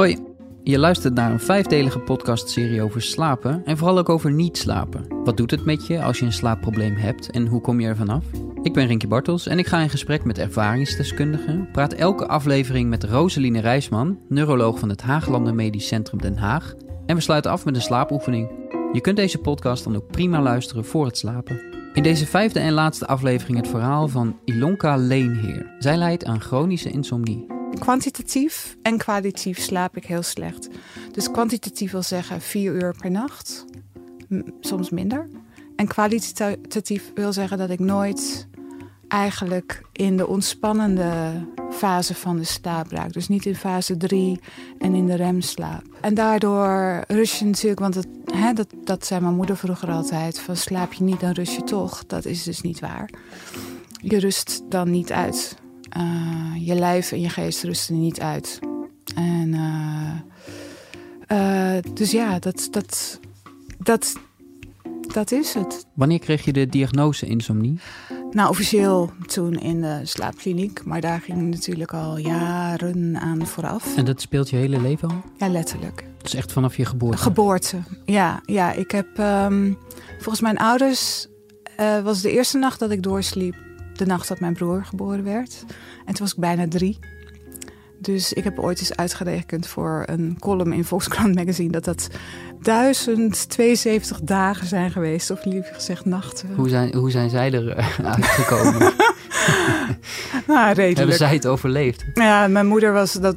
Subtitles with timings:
[0.00, 0.18] Hoi,
[0.62, 5.24] je luistert naar een vijfdelige podcastserie over slapen en vooral ook over niet slapen.
[5.24, 7.96] Wat doet het met je als je een slaapprobleem hebt en hoe kom je er
[7.96, 8.24] vanaf?
[8.62, 11.68] Ik ben Rinky Bartels en ik ga in gesprek met ervaringsdeskundigen.
[11.72, 16.74] Praat elke aflevering met Roseline Rijsman, neuroloog van het Haaglanden Medisch Centrum Den Haag.
[17.06, 18.50] En we sluiten af met een slaapoefening.
[18.92, 21.60] Je kunt deze podcast dan ook prima luisteren voor het slapen.
[21.94, 25.74] In deze vijfde en laatste aflevering het verhaal van Ilonka Leenheer.
[25.78, 27.59] Zij lijdt aan chronische insomnie.
[27.78, 30.68] Kwantitatief en kwalitatief slaap ik heel slecht.
[31.12, 33.64] Dus kwantitatief wil zeggen vier uur per nacht,
[34.60, 35.28] soms minder.
[35.76, 38.48] En kwalitatief wil zeggen dat ik nooit
[39.08, 41.32] eigenlijk in de ontspannende
[41.70, 43.12] fase van de slaap raak.
[43.12, 44.40] Dus niet in fase 3
[44.78, 45.82] en in de remslaap.
[46.00, 50.56] En daardoor rust je natuurlijk, want hè, dat, dat zei mijn moeder vroeger altijd: van
[50.56, 52.06] slaap je niet, dan rust je toch.
[52.06, 53.10] Dat is dus niet waar.
[54.00, 55.56] Je rust dan niet uit.
[55.96, 58.58] Uh, je lijf en je geest rusten niet uit.
[59.14, 60.12] En uh,
[61.38, 63.20] uh, dus ja, dat, dat,
[63.78, 64.16] dat,
[65.12, 65.86] dat is het.
[65.94, 67.78] Wanneer kreeg je de diagnose insomnie?
[68.30, 70.84] Nou, officieel toen in de slaapkliniek.
[70.84, 73.96] Maar daar ging natuurlijk al jaren aan vooraf.
[73.96, 75.22] En dat speelt je hele leven al?
[75.38, 76.04] Ja, letterlijk.
[76.22, 77.18] Dus echt vanaf je geboorte?
[77.18, 78.40] Geboorte, ja.
[78.46, 79.78] ja ik heb um,
[80.18, 81.28] volgens mijn ouders...
[81.80, 83.54] Uh, was de eerste nacht dat ik doorsliep
[84.00, 85.64] de nacht dat mijn broer geboren werd.
[85.98, 86.98] En toen was ik bijna drie.
[87.98, 91.70] Dus ik heb ooit eens uitgerekend voor een column in Volkskrant Magazine...
[91.70, 92.08] dat dat
[92.60, 96.54] 1072 dagen zijn geweest, of liever gezegd nachten.
[96.54, 97.74] Hoe zijn, hoe zijn zij er
[98.14, 98.80] uitgekomen?
[100.46, 100.98] nou, redelijk.
[100.98, 102.04] Hebben zij het overleefd?
[102.14, 103.36] Ja, mijn moeder was, dat,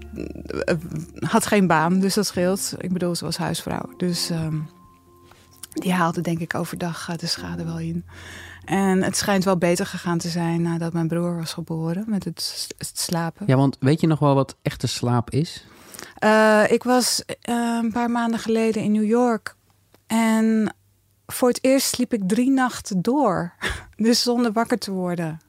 [1.20, 2.74] had geen baan, dus dat scheelt.
[2.78, 3.90] Ik bedoel, ze was huisvrouw.
[3.98, 4.68] Dus um,
[5.74, 8.06] die haalde denk ik overdag de schade wel in.
[8.66, 12.68] En het schijnt wel beter gegaan te zijn nadat mijn broer was geboren met het,
[12.78, 13.48] het slapen.
[13.48, 15.66] Ja, want weet je nog wel wat echte slaap is?
[16.24, 19.56] Uh, ik was uh, een paar maanden geleden in New York.
[20.08, 20.76] En
[21.26, 23.54] voor het eerst sliep ik drie nachten door.
[23.96, 25.40] Dus zonder wakker te worden.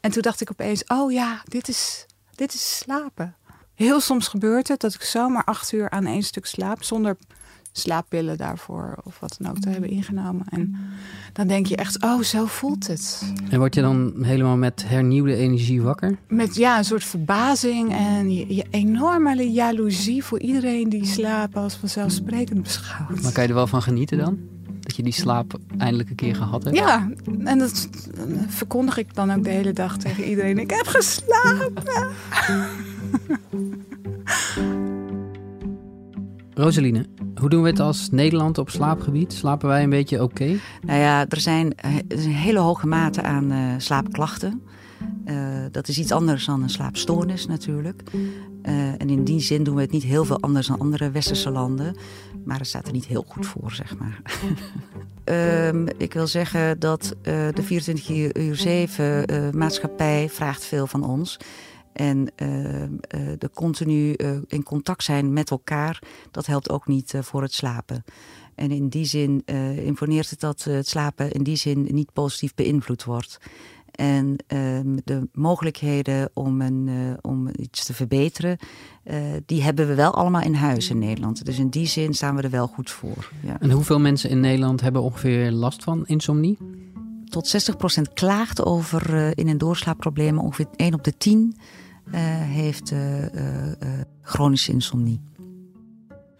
[0.00, 3.36] En toen dacht ik opeens, oh ja, dit is, dit is slapen.
[3.74, 6.82] Heel soms gebeurt het dat ik zomaar acht uur aan één stuk slaap...
[6.82, 7.16] zonder
[7.72, 10.46] slaappillen daarvoor of wat dan ook te hebben ingenomen.
[10.48, 10.76] En
[11.32, 13.32] dan denk je echt, oh, zo voelt het.
[13.50, 16.18] En word je dan helemaal met hernieuwde energie wakker?
[16.28, 21.74] Met ja, een soort verbazing en je, je enorme jaloezie voor iedereen die slapen als
[21.74, 23.22] vanzelfsprekend beschouwt.
[23.22, 24.38] Maar kan je er wel van genieten dan?
[24.80, 26.76] Dat je die slaap eindelijk een keer gehad hebt?
[26.76, 27.10] Ja,
[27.44, 27.88] en dat
[28.46, 30.58] verkondig ik dan ook de hele dag tegen iedereen.
[30.58, 31.72] Ik heb geslapen.
[36.54, 37.06] Rosaline,
[37.40, 39.32] hoe doen we het als Nederland op slaapgebied?
[39.32, 40.58] Slapen wij een beetje oké?
[40.82, 41.72] Nou ja, er zijn
[42.08, 44.62] een hele hoge mate aan uh, slaapklachten.
[45.26, 45.36] Uh,
[45.70, 48.02] dat is iets anders dan een slaapstoornis natuurlijk.
[48.98, 51.96] En in die zin doen we het niet heel veel anders dan andere westerse landen.
[52.44, 54.20] Maar het staat er niet heel goed voor, zeg maar.
[55.68, 61.38] um, ik wil zeggen dat de 24 uur 7 maatschappij vraagt veel van ons.
[61.92, 62.88] En uh, uh,
[63.38, 68.04] de continu uh, in contact zijn met elkaar, dat helpt ook niet voor het slapen.
[68.54, 69.44] En in die zin
[69.84, 73.38] imponeert het dat het slapen in die zin niet positief beïnvloed wordt.
[73.90, 78.56] En ehm, de mogelijkheden om, een, om iets te verbeteren,
[79.46, 81.44] die hebben we wel allemaal in huis in Nederland.
[81.44, 83.30] Dus in die zin staan we er wel goed voor.
[83.42, 83.60] Ja.
[83.60, 86.58] En hoeveel mensen in Nederland hebben ongeveer last van insomnie?
[87.30, 90.42] Tot 60% klaagt over in- en doorslaapproblemen.
[90.42, 91.56] Ongeveer 1 op de 10
[92.06, 93.32] uh, heeft uh, uh,
[94.22, 95.20] chronische insomnie.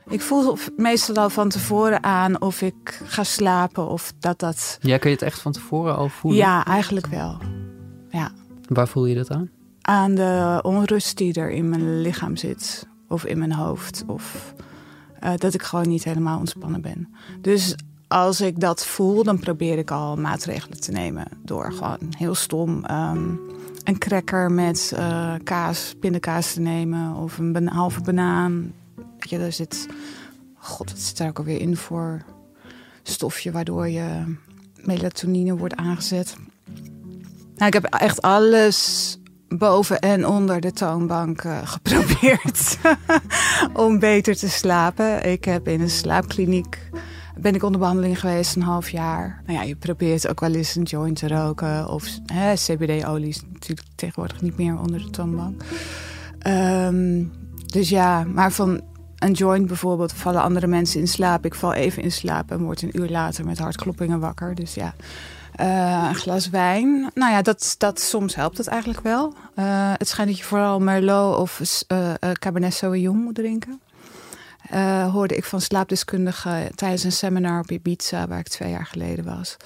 [0.08, 4.78] Ik voel meestal al van tevoren aan of ik ga slapen of dat dat...
[4.80, 6.40] Ja, kun je het echt van tevoren al voelen?
[6.40, 7.38] Ja, eigenlijk wel.
[8.08, 8.32] Ja.
[8.68, 9.50] Waar voel je dat aan?
[9.80, 12.88] Aan de onrust die er in mijn lichaam zit.
[13.08, 14.04] Of in mijn hoofd.
[14.06, 14.54] Of
[15.36, 17.14] dat ik gewoon niet helemaal ontspannen ben.
[17.40, 17.74] Dus
[18.10, 21.26] als ik dat voel, dan probeer ik al maatregelen te nemen.
[21.44, 23.40] Door gewoon heel stom um,
[23.84, 27.14] een cracker met uh, kaas, pindakaas te nemen.
[27.14, 28.72] Of een halve banaan.
[28.94, 29.86] Weet je, daar zit...
[30.54, 32.22] God, wat zit daar ook alweer in voor
[33.02, 33.52] stofje...
[33.52, 34.36] waardoor je
[34.74, 36.36] melatonine wordt aangezet.
[37.54, 39.18] Nou, ik heb echt alles
[39.48, 42.78] boven en onder de toonbank uh, geprobeerd
[43.72, 45.30] om beter te slapen.
[45.30, 46.78] Ik heb in een slaapkliniek
[47.38, 49.42] ben ik onder behandeling geweest een half jaar.
[49.46, 51.88] Nou ja, je probeert ook wel eens een joint te roken.
[51.88, 52.08] Of
[52.54, 55.62] CBD-olie is natuurlijk tegenwoordig niet meer onder de toonbank.
[56.46, 57.32] Um,
[57.66, 58.80] dus ja, maar van
[59.18, 61.44] een joint bijvoorbeeld vallen andere mensen in slaap.
[61.44, 64.54] Ik val even in slaap en word een uur later met hartkloppingen wakker.
[64.54, 64.94] Dus ja,
[65.60, 67.10] uh, een glas wijn.
[67.14, 69.34] Nou ja, dat, dat, soms helpt het eigenlijk wel.
[69.56, 73.80] Uh, het schijnt dat je vooral Merlot of uh, Cabernet Sauvignon moet drinken.
[74.74, 79.24] Uh, hoorde ik van slaapdeskundigen tijdens een seminar op Ibiza, waar ik twee jaar geleden
[79.24, 79.56] was.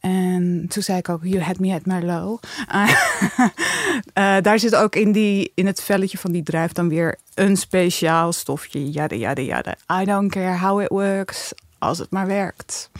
[0.00, 2.46] En toen zei ik ook, you had me at Merlot.
[2.74, 7.56] Uh, daar zit ook in, die, in het velletje van die druif dan weer een
[7.56, 8.90] speciaal stofje.
[8.90, 9.74] Jada, jada, jada.
[10.02, 12.90] I don't care how it works, als het maar werkt.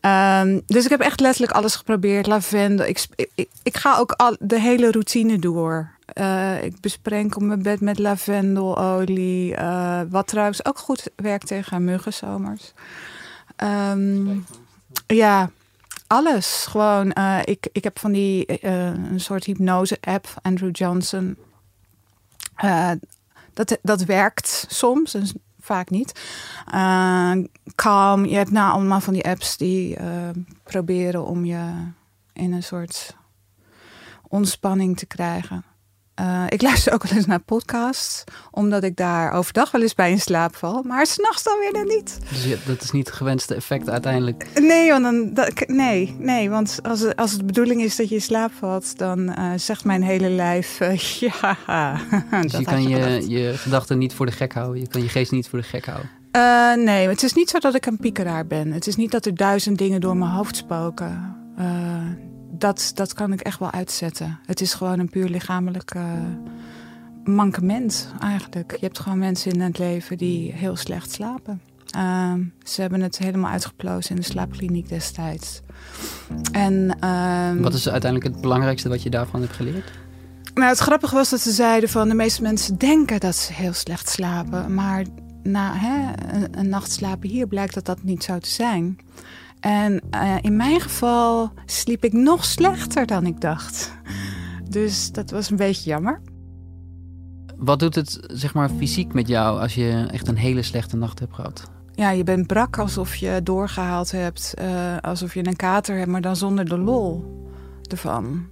[0.00, 2.26] Um, dus ik heb echt letterlijk alles geprobeerd.
[2.26, 2.86] Lavendel.
[2.86, 5.90] Ik, ik, ik ga ook al de hele routine door.
[6.14, 9.56] Uh, ik besprenkel mijn bed met lavendelolie.
[9.56, 12.72] Uh, wat trouwens ook goed werkt tegen muggenzomers.
[13.56, 14.46] Um,
[15.06, 15.50] ja,
[16.06, 16.66] alles.
[16.68, 21.36] Gewoon, uh, ik, ik heb van die een soort hypnose-app, Andrew Johnson.
[23.52, 25.16] dat, dat werkt soms
[25.60, 26.20] vaak niet.
[27.74, 29.96] Calm, je hebt nou allemaal van die apps die
[30.62, 31.72] proberen om je
[32.32, 33.16] in een soort
[34.28, 35.64] ontspanning te krijgen.
[36.20, 40.10] Uh, ik luister ook wel eens naar podcasts, omdat ik daar overdag wel eens bij
[40.10, 42.18] in slaap val, maar s'nachts dan weer niet.
[42.28, 44.60] Dus dat is niet het gewenste effect uiteindelijk?
[44.60, 48.14] Nee, want, dan, dat, nee, nee, want als, als het de bedoeling is dat je
[48.14, 51.98] in slaap valt, dan uh, zegt mijn hele lijf uh, ja.
[52.40, 55.32] Dus je kan je, je gedachten niet voor de gek houden, je kan je geest
[55.32, 56.10] niet voor de gek houden?
[56.84, 58.72] nee, het is niet zo dat ik een piekeraar ben.
[58.72, 61.36] Het is niet dat er duizend dingen door mijn hoofd spoken
[62.62, 64.38] dat, dat kan ik echt wel uitzetten.
[64.46, 66.02] Het is gewoon een puur lichamelijk uh,
[67.24, 68.70] mankement eigenlijk.
[68.70, 71.60] Je hebt gewoon mensen in het leven die heel slecht slapen.
[71.96, 72.32] Uh,
[72.62, 75.60] ze hebben het helemaal uitgeplozen in de slaapkliniek destijds.
[76.52, 79.90] En, uh, Wat is uiteindelijk het belangrijkste wat je daarvan hebt geleerd?
[80.54, 83.72] Nou, het grappige was dat ze zeiden van de meeste mensen denken dat ze heel
[83.72, 84.74] slecht slapen.
[84.74, 85.04] Maar
[85.42, 88.98] na hè, een, een nacht slapen hier blijkt dat dat niet zo te zijn.
[89.62, 93.92] En uh, in mijn geval sliep ik nog slechter dan ik dacht.
[94.68, 96.20] Dus dat was een beetje jammer.
[97.56, 101.18] Wat doet het zeg maar fysiek met jou als je echt een hele slechte nacht
[101.18, 101.70] hebt gehad?
[101.94, 106.20] Ja, je bent brak alsof je doorgehaald hebt, uh, alsof je een kater hebt, maar
[106.20, 107.24] dan zonder de lol
[107.90, 108.46] ervan,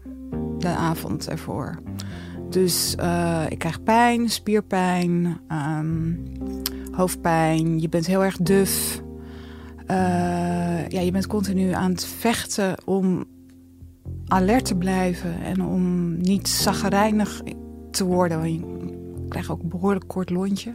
[0.59, 1.83] de avond ervoor.
[2.51, 6.23] Dus uh, ik krijg pijn, spierpijn, um,
[6.91, 9.03] hoofdpijn, je bent heel erg duf.
[9.91, 13.25] Uh, ja, je bent continu aan het vechten om
[14.27, 17.43] alert te blijven en om niet zaggerijnig
[17.91, 18.53] te worden.
[18.53, 20.75] Je krijgt ook een behoorlijk kort lontje.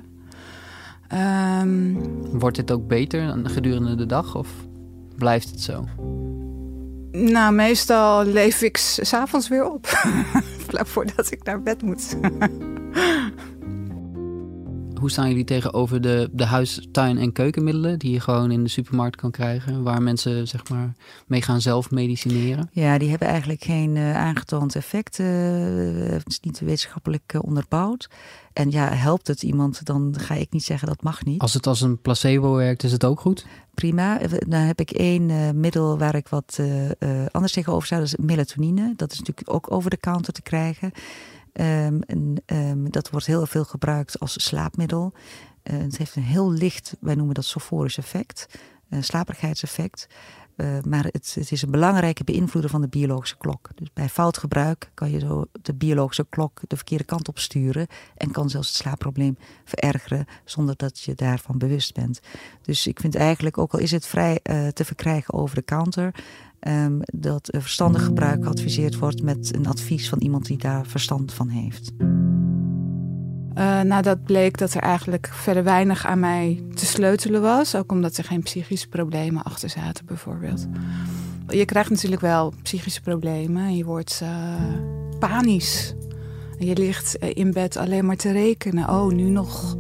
[1.62, 4.50] Um, Wordt het ook beter gedurende de dag of
[5.18, 5.86] blijft het zo?
[7.12, 9.88] Nou, meestal leef ik s'avonds weer op.
[10.68, 12.18] Vlak voordat ik naar bed moet.
[15.06, 18.70] Hoe staan jullie tegenover de, de huis, tuin en keukenmiddelen die je gewoon in de
[18.70, 20.94] supermarkt kan krijgen, waar mensen zeg maar
[21.28, 22.70] mee gaan zelf medicineren?
[22.72, 25.20] Ja, die hebben eigenlijk geen uh, aangetoond effect.
[25.20, 25.28] Uh,
[26.10, 28.10] het is niet wetenschappelijk uh, onderbouwd.
[28.54, 31.42] En ja, helpt het iemand, dan ga ik niet zeggen dat mag niet.
[31.42, 33.46] Als het als een placebo werkt, is het ook goed?
[33.74, 34.20] Prima.
[34.48, 36.60] Dan heb ik één middel waar ik wat
[37.32, 38.02] anders tegenover zou.
[38.02, 38.94] Dat is melatonine.
[38.96, 40.92] Dat is natuurlijk ook over de counter te krijgen.
[41.62, 45.14] Um, en, um, dat wordt heel veel gebruikt als slaapmiddel.
[45.64, 48.48] Uh, het heeft een heel licht, wij noemen dat soforisch effect,
[48.90, 50.08] uh, slaperigheidseffect.
[50.56, 53.70] Uh, maar het, het, is een belangrijke beïnvloeder van de biologische klok.
[53.76, 57.88] Dus bij fout gebruik kan je zo de biologische klok de verkeerde kant op sturen.
[58.18, 62.20] En kan zelfs het slaapprobleem verergeren zonder dat je daarvan bewust bent.
[62.62, 64.40] Dus ik vind eigenlijk, ook al is het vrij
[64.74, 66.16] te verkrijgen over de counter,
[66.60, 71.50] um, dat verstandig gebruik geadviseerd wordt met een advies van iemand die daar verstand van
[71.50, 71.92] heeft.
[73.58, 77.76] Uh, nou, dat bleek dat er eigenlijk verder weinig aan mij te sleutelen was.
[77.76, 80.68] Ook omdat er geen psychische problemen achter zaten, bijvoorbeeld.
[81.48, 83.76] Je krijgt natuurlijk wel psychische problemen.
[83.76, 84.30] Je wordt uh,
[85.20, 85.94] panisch.
[86.60, 88.90] Je ligt eh, in bed alleen maar te rekenen.
[88.90, 89.76] Oh, nu nog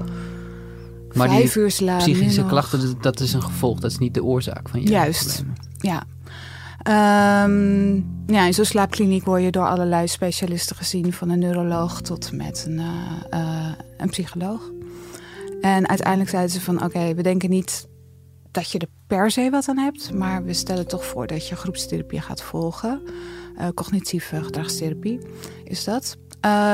[1.13, 2.13] maar vijf uur slapen.
[2.13, 3.79] Psychische klachten, dat is een gevolg.
[3.79, 5.57] Dat is niet de oorzaak van je Juist, problemen.
[5.77, 6.03] ja.
[6.87, 12.31] Um, ja, in zo'n slaapkliniek word je door allerlei specialisten gezien, van een neuroloog tot
[12.31, 14.71] met een, uh, uh, een psycholoog.
[15.61, 17.87] En uiteindelijk zeiden ze van oké, we denken niet
[18.51, 21.55] dat je er per se wat aan hebt, maar we stellen toch voor dat je
[21.55, 23.01] groepstherapie gaat volgen.
[23.57, 25.19] Uh, cognitieve gedragstherapie
[25.63, 26.17] is dat.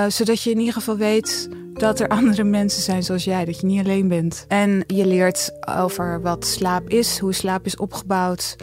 [0.07, 3.67] zodat je in ieder geval weet dat er andere mensen zijn zoals jij, dat je
[3.67, 4.45] niet alleen bent.
[4.47, 8.55] En je leert over wat slaap is, hoe slaap is opgebouwd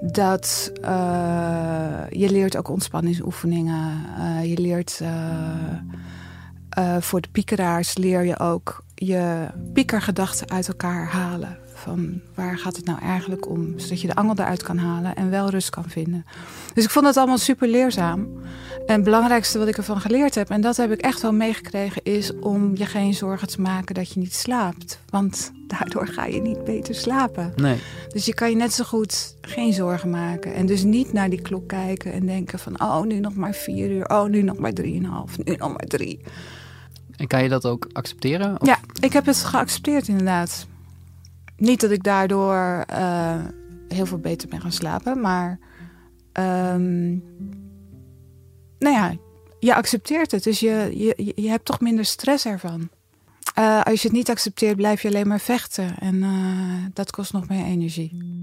[0.00, 4.04] dat uh, je leert ook ontspanningsoefeningen.
[4.18, 11.58] Uh, je leert uh, voor de piekeraars leer je ook je piekergedachten uit elkaar halen.
[11.80, 13.78] Van waar gaat het nou eigenlijk om?
[13.78, 16.24] Zodat je de angel eruit kan halen en wel rust kan vinden.
[16.74, 18.28] Dus ik vond het allemaal super leerzaam.
[18.86, 22.02] En het belangrijkste wat ik ervan geleerd heb, en dat heb ik echt wel meegekregen,
[22.04, 25.00] is om je geen zorgen te maken dat je niet slaapt.
[25.10, 27.52] Want daardoor ga je niet beter slapen.
[27.56, 27.78] Nee.
[28.08, 30.54] Dus je kan je net zo goed geen zorgen maken.
[30.54, 32.80] En dus niet naar die klok kijken en denken van...
[32.80, 36.20] oh, nu nog maar vier uur, oh, nu nog maar drieënhalf, nu nog maar drie.
[37.16, 38.60] En kan je dat ook accepteren?
[38.60, 40.66] Of- Ja, ik heb het geaccepteerd inderdaad.
[41.60, 43.44] Niet dat ik daardoor eh,
[43.88, 45.58] heel veel beter ben gaan slapen, maar...
[46.32, 47.08] ehm,
[48.78, 49.14] nou ja,
[49.58, 50.42] je accepteert het.
[50.44, 52.88] Dus je, je, je hebt toch minder stress ervan.
[53.54, 55.98] Eh, als je het niet accepteert, blijf je alleen maar vechten.
[55.98, 56.30] En eh,
[56.92, 58.38] dat kost nog meer energie.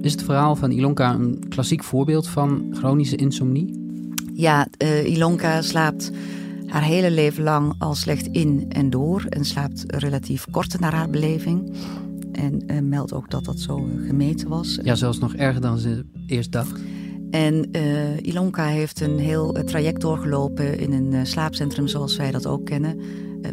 [0.00, 3.78] Is het verhaal van Ilonka een klassiek voorbeeld van chronische insomnie?
[4.34, 6.10] Ja, eh, Ilonka slaapt
[6.70, 9.24] haar hele leven lang al slecht in en door.
[9.28, 11.76] En slaapt relatief kort naar haar beleving.
[12.32, 14.78] En eh, meldt ook dat dat zo eh, gemeten was.
[14.82, 16.80] Ja, zelfs nog erger dan ze eerst dacht.
[17.30, 22.64] En eh, Ilonka heeft een heel traject doorgelopen in een slaapcentrum zoals wij dat ook
[22.64, 23.00] kennen.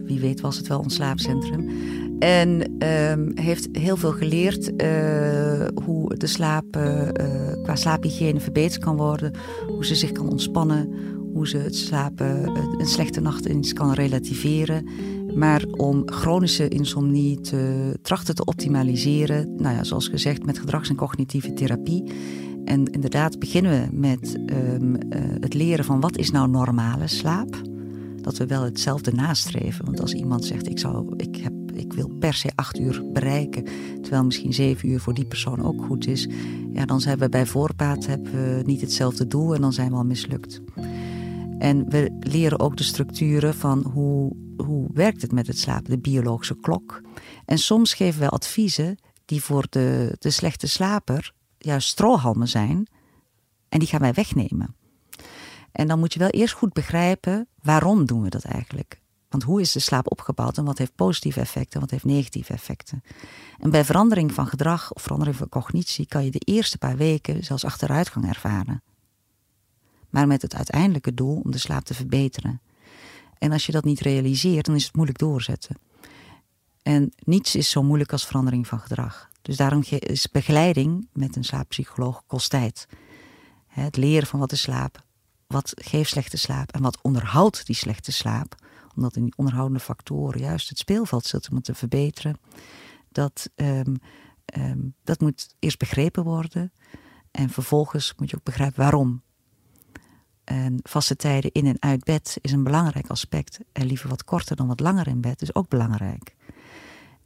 [0.04, 1.70] Wie weet was het wel een slaapcentrum.
[2.20, 4.72] En ehm, heeft heel veel geleerd
[5.84, 6.66] hoe de slaap
[7.64, 9.34] qua slaaphygiëne verbeterd kan worden.
[9.68, 10.90] Hoe ze zich kan ontspannen.
[11.38, 14.88] Hoe ze het slapen, een slechte nacht eens kan relativeren.
[15.36, 20.96] Maar om chronische insomnie te trachten te optimaliseren, nou ja, zoals gezegd, met gedrags- en
[20.96, 22.04] cognitieve therapie.
[22.66, 27.62] En inderdaad beginnen we met ehm, eh, het leren van wat is nou normale slaap.
[28.22, 29.86] Dat we wel hetzelfde nastreven.
[29.86, 33.64] Want als iemand zegt, ik, zou, ik, heb, ik wil per se acht uur bereiken...
[34.02, 36.30] terwijl misschien zeven uur voor die persoon ook goed is...
[36.74, 39.96] ja, dan zijn we bij voorbaat hebben we niet hetzelfde doel en dan zijn we
[39.96, 40.62] al mislukt.
[41.58, 46.00] En we leren ook de structuren van hoe, hoe werkt het met het slapen, de
[46.00, 47.02] biologische klok.
[47.46, 52.88] En soms geven we adviezen die voor de, de slechte slaper juist strohalmen zijn.
[53.70, 54.76] En die gaan wij wegnemen.
[55.72, 59.02] En dan moet je wel eerst goed begrijpen waarom doen we dat eigenlijk.
[59.30, 62.54] Want hoe is de slaap opgebouwd en wat heeft positieve effecten en wat heeft negatieve
[62.54, 63.04] effecten?
[63.60, 67.44] En bij verandering van gedrag of verandering van cognitie kan je de eerste paar weken
[67.44, 68.84] zelfs achteruitgang ervaren.
[70.10, 72.62] Maar met het uiteindelijke doel om de slaap te verbeteren.
[73.38, 75.78] En als je dat niet realiseert, dan is het moeilijk doorzetten.
[76.82, 79.30] En niets is zo moeilijk als verandering van gedrag.
[79.42, 82.88] Dus daarom is begeleiding met een slaappsycholoog kost tijd.
[83.68, 85.04] Het leren van wat is slaap,
[85.48, 88.56] wat geeft slechte slaap en wat onderhoudt die slechte slaap.
[88.96, 92.40] Omdat in die onderhoudende factoren juist het speelveld zit om het te verbeteren.
[93.10, 93.96] Dat, ehm,
[94.46, 96.72] ehm, dat moet eerst begrepen worden.
[97.32, 99.22] En vervolgens moet je ook begrijpen waarom.
[100.48, 103.60] En vaste tijden in en uit bed is een belangrijk aspect.
[103.72, 106.36] En liever wat korter dan wat langer in bed is ook belangrijk.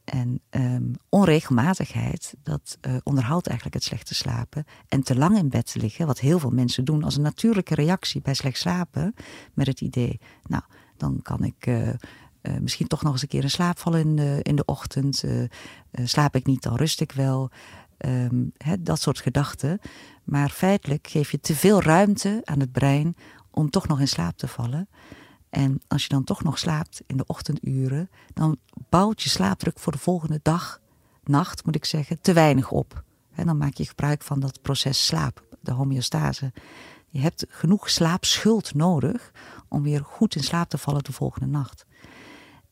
[0.04, 4.66] En ehm, onregelmatigheid, dat eh, onderhoudt eigenlijk het slechte slapen.
[4.88, 8.22] En te lang in bed liggen, wat heel veel mensen doen als een natuurlijke reactie
[8.22, 9.14] bij slecht slapen.
[9.54, 10.64] Met het idee, nou,
[10.98, 11.96] dan kan ik eh, eh,
[12.62, 15.24] misschien toch nog eens een keer in slaap vallen in de, in de ochtend.
[15.92, 17.50] Slaap ik niet, dan rust ik wel.
[17.98, 18.44] Ehm,
[18.80, 19.80] dat soort gedachten.
[20.32, 23.16] Maar feitelijk geef je te veel ruimte aan het brein
[23.50, 24.90] om toch nog in slaap te vallen.
[25.50, 28.58] En als je dan toch nog slaapt in de ochtenduren, dan
[28.90, 30.82] bouwt je slaapdruk voor de volgende dag,
[31.24, 33.04] nacht moet ik zeggen, te weinig op.
[33.32, 36.54] En dan maak je gebruik van dat proces slaap, de homeostase.
[37.08, 39.32] Je hebt genoeg slaapschuld nodig
[39.68, 41.86] om weer goed in slaap te vallen de volgende nacht.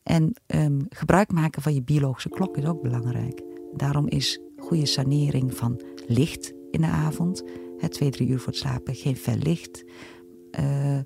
[0.02, 3.42] En ehm, gebruik maken van je biologische klok is ook belangrijk.
[3.74, 7.42] Daarom is goede sanering van licht in de avond,
[7.78, 9.84] hè, twee, drie uur voor het slapen, geen fel licht.
[10.50, 10.98] eh,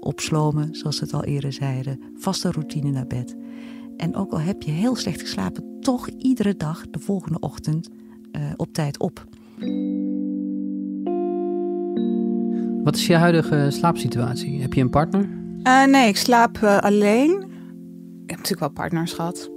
[0.00, 2.00] opslomen, zoals we het al eerder zeiden.
[2.16, 3.36] Vaste routine naar bed.
[3.96, 7.88] En ook al heb je heel slecht geslapen, toch iedere dag de volgende ochtend
[8.32, 9.24] eh, op tijd op.
[12.84, 14.60] Wat is je huidige slaapsituatie?
[14.60, 15.28] Heb je een partner?
[15.62, 17.30] Eh, nee, ik slaap alleen.
[18.22, 19.50] Ik heb natuurlijk wel partners gehad.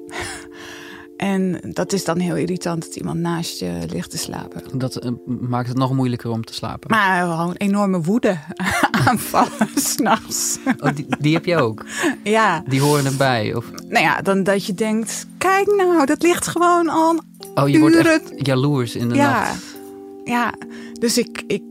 [1.26, 4.78] En dat is dan heel irritant dat iemand naast je ligt te slapen.
[4.78, 6.90] Dat eh, maakt het nog moeilijker om te slapen.
[6.90, 8.38] Maar gewoon enorme woede
[9.08, 10.58] aanvallen s'nachts.
[10.80, 11.86] Oh, die, die heb je ook.
[12.24, 13.56] ja, Die horen erbij.
[13.56, 17.20] Of, nou ja, dan dat je denkt, kijk nou, dat ligt gewoon al
[17.56, 19.64] oh, je wordt echt jaloers in de Ja, nacht.
[20.24, 20.54] ja.
[21.00, 21.64] Dus ik, ik,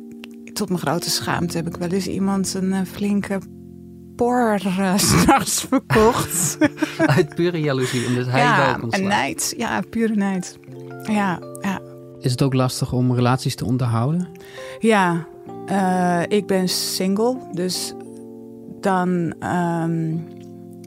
[0.53, 3.39] tot mijn grote schaamte heb ik wel eens iemand een eh, flinke
[4.17, 6.59] por uh, s'nachts verkocht.
[7.17, 9.09] Uit pure jaloezie, omdat hij wel ja, kon en slapen.
[9.09, 9.55] nijd.
[9.57, 10.59] Ja, pure nijd.
[11.03, 11.81] Ja, ja.
[12.21, 14.29] Is het ook lastig om relaties te onderhouden?
[14.79, 15.27] Ja,
[15.67, 17.95] eh, ik ben single, dus
[18.81, 20.17] dan ehm,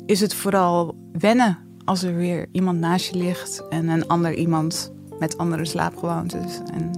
[0.06, 4.92] is het vooral wennen als er weer iemand naast je ligt en een ander iemand
[5.20, 6.60] met andere slaapgewoontes.
[6.74, 6.92] En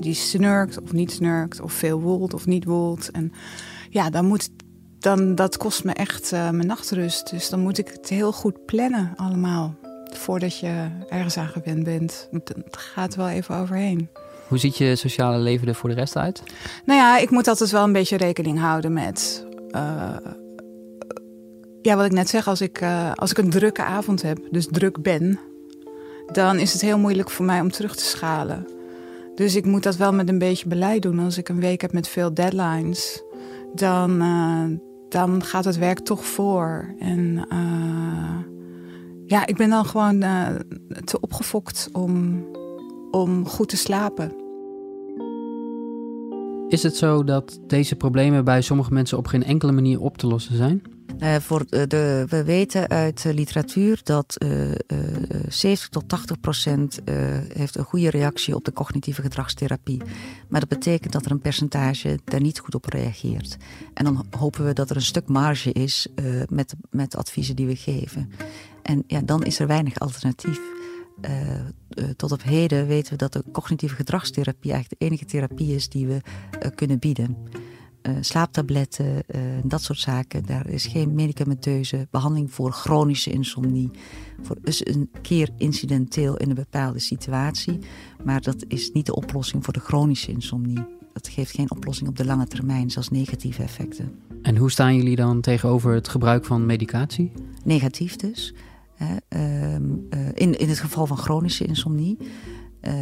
[0.00, 3.10] die snurkt of niet snurkt, of veel woelt of niet woelt.
[3.10, 3.32] En
[3.90, 4.50] ja, dan moet,
[5.02, 7.30] dan, dat kost me echt uh, mijn nachtrust.
[7.30, 9.74] Dus dan moet ik het heel goed plannen allemaal.
[10.12, 12.28] Voordat je ergens aan gewend bent.
[12.30, 14.08] Het gaat wel even overheen.
[14.48, 16.42] Hoe ziet je sociale leven er voor de rest uit?
[16.84, 19.46] Nou ja, ik moet altijd wel een beetje rekening houden met.
[19.70, 20.16] Uh,
[21.82, 24.66] ja, wat ik net zeg, als ik, uh, als ik een drukke avond heb, dus
[24.70, 25.40] druk ben,
[26.32, 28.66] dan is het heel moeilijk voor mij om terug te schalen.
[29.34, 31.18] Dus ik moet dat wel met een beetje beleid doen.
[31.18, 33.22] Als ik een week heb met veel deadlines,
[33.74, 36.94] dan, uh, dan gaat het werk toch voor.
[36.98, 38.38] En uh,
[39.26, 40.20] ja, ik ben dan gewoon
[41.04, 42.44] te opgefokt om,
[43.10, 44.32] om goed te slapen.
[46.68, 50.26] Is het zo dat deze problemen bij sommige mensen op geen enkele manier op te
[50.26, 50.82] lossen zijn?
[51.22, 54.74] Uh, voor de, we weten uit de literatuur dat uh, uh,
[55.48, 57.00] 70 tot 80 procent
[57.52, 60.02] heeft een goede reactie op de cognitieve gedragstherapie.
[60.48, 63.56] Maar dat betekent dat er een percentage daar niet goed op reageert.
[63.94, 66.06] En dan hopen we dat er een stuk marge is
[66.48, 68.32] met, met adviezen die we geven.
[68.82, 70.60] En ja, dan is er weinig alternatief.
[72.16, 76.06] tot op heden weten we dat de cognitieve gedragstherapie eigenlijk de enige therapie is die
[76.06, 76.20] we
[76.74, 77.36] kunnen bieden.
[78.02, 80.46] Uh, slaaptabletten, uh, dat soort zaken.
[80.46, 83.90] Daar is geen medicamenteuze behandeling voor chronische insomnie.
[84.42, 87.78] Voor dus een keer incidenteel in een bepaalde situatie.
[88.24, 90.84] Maar dat is niet de oplossing voor de chronische insomnie.
[91.12, 94.12] Dat geeft geen oplossing op de lange termijn, zelfs negatieve effecten.
[94.42, 97.32] En hoe staan jullie dan tegenover het gebruik van medicatie?
[97.64, 98.54] Negatief dus.
[99.28, 99.74] Uh,
[100.34, 102.18] in, in het geval van chronische insomnie.
[102.88, 102.92] Uh,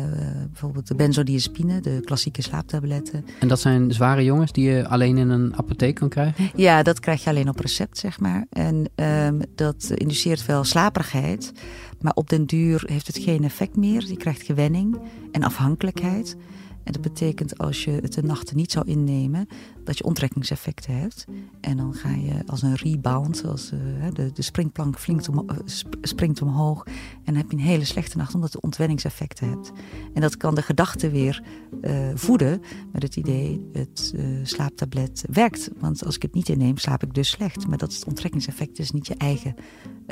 [0.47, 3.25] bijvoorbeeld de benzodiazepine, de klassieke slaaptabletten.
[3.39, 6.51] En dat zijn zware jongens die je alleen in een apotheek kan krijgen?
[6.55, 8.47] Ja, dat krijg je alleen op recept, zeg maar.
[8.51, 11.53] En um, dat induceert wel slaperigheid.
[12.01, 14.07] Maar op den duur heeft het geen effect meer.
[14.07, 14.99] Je krijgt gewenning
[15.33, 16.37] en afhankelijkheid.
[16.85, 19.47] En dat betekent als je het de nachten niet zou innemen,
[19.85, 21.25] dat je onttrekkingseffecten hebt.
[21.61, 23.81] En dan ga je als een rebound, als uh,
[24.13, 24.97] de, de springplank
[25.31, 25.57] om, uh,
[26.01, 26.85] springt omhoog.
[26.85, 29.73] En dan heb je een hele slechte nacht omdat je ontwenningseffecten hebt.
[30.15, 31.43] En dat kan de gedachte weer
[31.83, 32.61] uh, voeden
[32.93, 35.71] met het idee, het slaaptablet werkt.
[35.79, 37.67] Want als ik het niet inneem, slaap ik dus slecht.
[37.69, 39.55] Maar dat is het onttrekkingseffect, is niet je eigen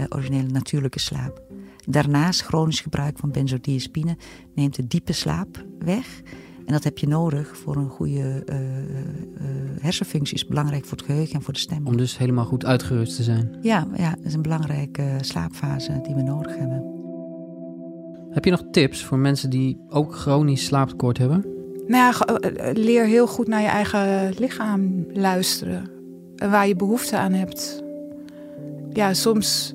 [0.09, 1.43] originele natuurlijke slaap.
[1.87, 4.17] Daarnaast chronisch gebruik van benzodiazepine
[4.55, 6.23] neemt de diepe slaap weg.
[6.69, 8.63] En dat heb je nodig voor een goede uh, uh,
[9.81, 10.35] hersenfunctie.
[10.35, 11.87] Is belangrijk voor het geheugen en voor de stem.
[11.87, 13.59] Om dus helemaal goed uitgerust te zijn.
[13.61, 16.85] Ja, ja dat is een belangrijke slaapfase die we nodig hebben.
[18.31, 21.45] Heb je nog tips voor mensen die ook chronisch slaaptekort hebben?
[21.87, 25.91] Nou ja, leer heel goed naar je eigen lichaam luisteren.
[26.37, 27.83] En waar je behoefte aan hebt.
[28.93, 29.75] Ja, soms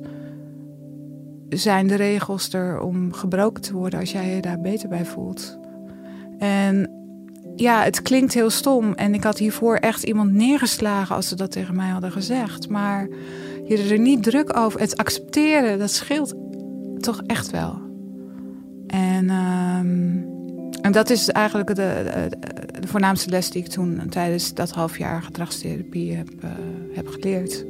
[1.49, 5.61] zijn de regels er om gebroken te worden als jij je daar beter bij voelt.
[6.43, 6.89] En
[7.55, 8.93] ja, het klinkt heel stom.
[8.93, 12.69] En ik had hiervoor echt iemand neergeslagen als ze dat tegen mij hadden gezegd.
[12.69, 13.07] Maar
[13.65, 14.79] je er niet druk over.
[14.79, 16.33] Het accepteren, dat scheelt
[16.97, 17.81] toch echt wel.
[18.87, 20.25] En, um,
[20.81, 22.03] en dat is eigenlijk de,
[22.79, 26.49] de, voornaamste les die ik toen tijdens dat half jaar gedragstherapie heb, uh,
[26.93, 27.65] heb geleerd.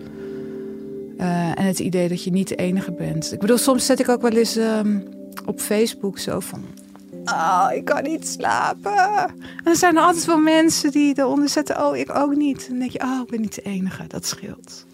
[1.18, 3.34] Uh, en het idee dat je niet de enige bent.
[3.34, 5.04] Ik bedoel, soms zet ik ook wel eens um,
[5.46, 6.64] op Facebook zo van
[7.26, 9.18] Oh, ik kan niet slapen.
[9.28, 11.86] En dan zijn er altijd wel mensen die eronder zetten.
[11.86, 12.64] Oh, ik ook niet.
[12.64, 14.08] En dan denk je, oh, ik ben niet de enige.
[14.08, 14.86] Dat scheelt.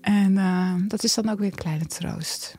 [0.00, 2.56] En uh, dat is dan ook weer een kleine troost.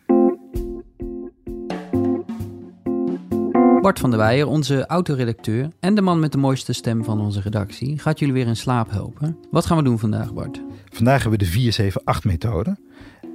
[3.82, 7.41] Bart van der Weijer, onze autoredacteur en de man met de mooiste stem van onze
[7.41, 9.38] redactie, gaat jullie weer in slaap helpen.
[9.52, 10.62] Wat gaan we doen vandaag, Bart?
[10.89, 12.78] Vandaag hebben we de 478-methode.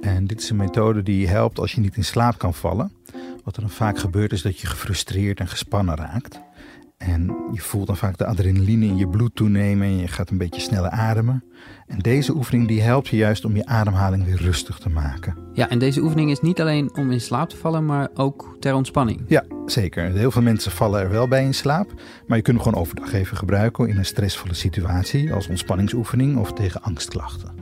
[0.01, 2.91] En dit is een methode die helpt als je niet in slaap kan vallen.
[3.45, 6.41] Wat er dan vaak gebeurt is dat je gefrustreerd en gespannen raakt.
[6.97, 10.37] En je voelt dan vaak de adrenaline in je bloed toenemen en je gaat een
[10.37, 11.43] beetje sneller ademen.
[11.87, 15.37] En deze oefening die helpt je juist om je ademhaling weer rustig te maken.
[15.53, 18.73] Ja, en deze oefening is niet alleen om in slaap te vallen, maar ook ter
[18.73, 19.21] ontspanning.
[19.27, 20.11] Ja, zeker.
[20.11, 21.93] Heel veel mensen vallen er wel bij in slaap.
[22.27, 26.53] Maar je kunt hem gewoon overdag even gebruiken in een stressvolle situatie als ontspanningsoefening of
[26.53, 27.54] tegen angstklachten.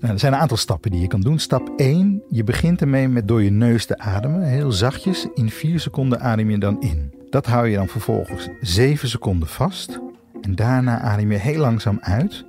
[0.00, 1.38] Nou, er zijn een aantal stappen die je kan doen.
[1.38, 4.42] Stap 1, je begint ermee met door je neus te ademen.
[4.42, 7.12] Heel zachtjes, in 4 seconden adem je dan in.
[7.30, 10.00] Dat hou je dan vervolgens 7 seconden vast.
[10.40, 12.44] En daarna adem je heel langzaam uit,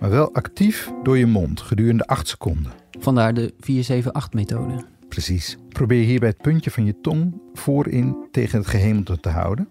[0.00, 2.72] maar wel actief door je mond gedurende 8 seconden.
[2.98, 4.84] Vandaar de 4-7-8-methode.
[5.08, 5.58] Precies.
[5.68, 9.68] Probeer hierbij het puntje van je tong voorin tegen het gehemelte te houden.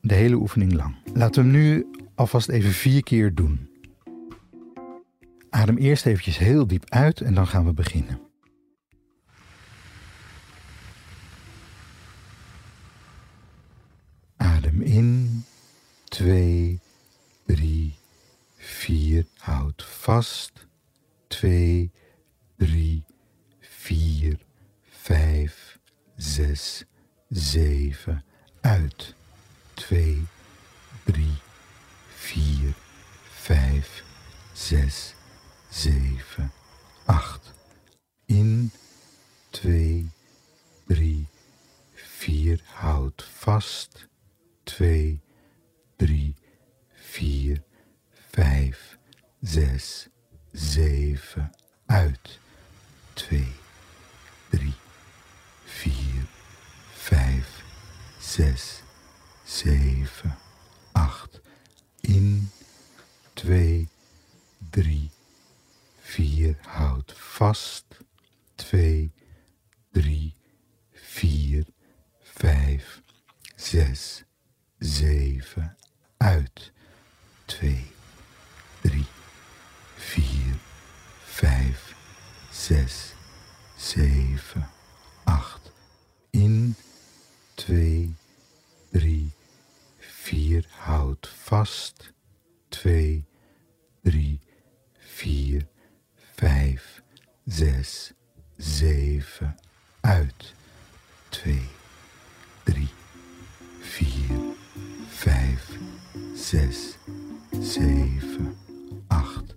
[0.00, 0.94] De hele oefening lang.
[1.12, 3.68] Laten we hem nu alvast even vier keer doen.
[5.54, 8.20] Adem eerst eventjes heel diep uit en dan gaan we beginnen.
[14.36, 15.44] Adem in,
[16.04, 16.80] 2,
[17.46, 17.94] 3,
[18.56, 20.66] 4, houd vast,
[21.26, 21.90] 2,
[22.56, 23.04] 3,
[23.60, 24.38] 4,
[24.88, 25.78] 5,
[26.16, 26.84] 6,
[27.28, 28.24] 7,
[28.60, 29.14] uit,
[29.74, 30.26] 2,
[31.04, 31.26] 3,
[32.08, 32.74] 4,
[33.22, 34.04] 5,
[34.52, 35.14] 6,
[73.74, 74.24] 6,
[74.78, 75.76] 7.
[76.18, 76.72] Uit.
[77.46, 77.84] 2,
[78.82, 79.04] 3,
[79.96, 80.58] 4,
[81.24, 81.94] 5,
[82.52, 83.14] 6,
[83.76, 84.70] 7,
[85.24, 85.72] 8.
[86.30, 86.76] In.
[87.54, 88.14] 2,
[88.92, 89.32] 3,
[89.98, 90.64] 4.
[90.68, 92.12] Houd vast.
[92.68, 93.24] 2,
[94.04, 94.40] 3,
[94.98, 95.66] 4,
[96.36, 97.02] 5,
[97.44, 98.12] 6,
[98.56, 99.56] 7.
[100.00, 100.54] Uit.
[101.30, 101.73] 2, 3,
[103.94, 104.06] 4,
[105.06, 105.78] 5,
[106.34, 106.98] 6,
[107.60, 108.56] 7,
[109.06, 109.56] 8.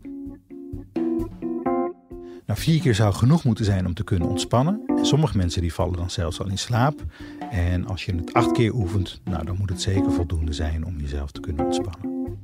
[2.45, 4.81] Nou, vier keer zou genoeg moeten zijn om te kunnen ontspannen.
[4.87, 7.03] En sommige mensen die vallen dan zelfs al in slaap.
[7.49, 10.99] En als je het acht keer oefent, nou, dan moet het zeker voldoende zijn om
[10.99, 12.37] jezelf te kunnen ontspannen.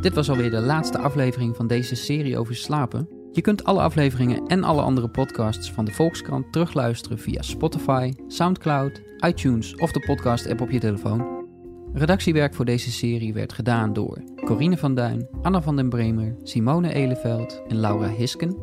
[0.00, 3.15] Dit was alweer de laatste aflevering van deze serie over slapen.
[3.36, 9.02] Je kunt alle afleveringen en alle andere podcasts van de Volkskrant terugluisteren via Spotify, SoundCloud,
[9.26, 11.46] iTunes of de podcast-app op je telefoon.
[11.92, 16.92] Redactiewerk voor deze serie werd gedaan door Corine van Duin, Anna van den Bremer, Simone
[16.92, 18.56] Eleveld en Laura Hisken.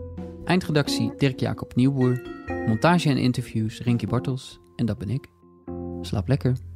[0.46, 2.22] Eindredactie Dirk-Jacob Nieuwboer.
[2.68, 4.60] Montage en interviews Rinky Bartels.
[4.76, 5.28] En dat ben ik.
[6.02, 6.73] Slaap lekker.